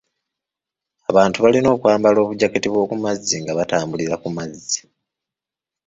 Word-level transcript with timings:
Abantu 1.09 1.37
balina 1.43 1.67
okwambala 1.75 2.17
obujaketi 2.21 2.67
bw'okumazzi 2.69 3.35
nga 3.41 3.53
batambulira 3.59 4.15
ku 4.21 4.29
mazzi. 4.37 4.79